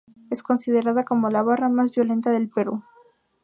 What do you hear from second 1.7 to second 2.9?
violenta del Perú.